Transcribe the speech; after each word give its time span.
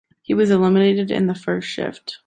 He 0.23 0.33
was 0.33 0.49
eliminated 0.49 1.11
in 1.11 1.27
the 1.27 1.35
first 1.35 1.67
shift. 1.69 2.17